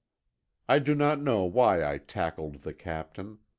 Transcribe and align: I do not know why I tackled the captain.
I 0.67 0.79
do 0.79 0.95
not 0.95 1.21
know 1.21 1.43
why 1.43 1.85
I 1.85 1.99
tackled 1.99 2.63
the 2.63 2.73
captain. 2.73 3.37